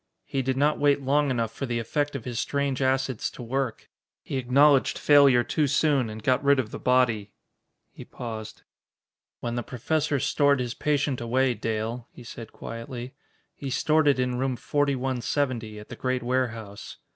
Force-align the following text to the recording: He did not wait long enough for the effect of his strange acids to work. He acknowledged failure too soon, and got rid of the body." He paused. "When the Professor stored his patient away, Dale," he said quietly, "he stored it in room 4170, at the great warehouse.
He 0.25 0.41
did 0.41 0.57
not 0.57 0.79
wait 0.79 1.03
long 1.03 1.29
enough 1.29 1.51
for 1.53 1.67
the 1.67 1.77
effect 1.77 2.15
of 2.15 2.25
his 2.25 2.39
strange 2.39 2.81
acids 2.81 3.29
to 3.29 3.43
work. 3.43 3.87
He 4.23 4.37
acknowledged 4.37 4.97
failure 4.97 5.43
too 5.43 5.67
soon, 5.67 6.09
and 6.09 6.23
got 6.23 6.43
rid 6.43 6.57
of 6.59 6.71
the 6.71 6.79
body." 6.79 7.33
He 7.91 8.03
paused. 8.03 8.63
"When 9.41 9.53
the 9.53 9.61
Professor 9.61 10.19
stored 10.19 10.59
his 10.59 10.73
patient 10.73 11.21
away, 11.21 11.53
Dale," 11.53 12.07
he 12.11 12.23
said 12.23 12.51
quietly, 12.51 13.13
"he 13.53 13.69
stored 13.69 14.07
it 14.07 14.17
in 14.17 14.39
room 14.39 14.55
4170, 14.55 15.77
at 15.77 15.89
the 15.89 15.95
great 15.95 16.23
warehouse. 16.23 16.97